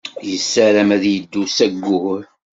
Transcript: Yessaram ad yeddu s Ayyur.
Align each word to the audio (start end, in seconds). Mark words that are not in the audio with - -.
Yessaram 0.29 0.89
ad 0.95 1.03
yeddu 1.13 1.43
s 1.55 1.57
Ayyur. 1.65 2.21